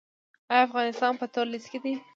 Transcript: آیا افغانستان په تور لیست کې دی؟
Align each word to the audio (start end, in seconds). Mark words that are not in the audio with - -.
آیا 0.51 0.63
افغانستان 0.67 1.13
په 1.19 1.25
تور 1.33 1.45
لیست 1.53 1.67
کې 1.71 1.79
دی؟ 1.83 1.93